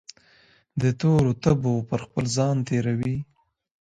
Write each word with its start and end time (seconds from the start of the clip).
دتورو 0.81 1.31
تبو 1.43 1.73
پرخپل 1.89 2.25
ځان 2.35 2.55
تیروي 2.67 3.15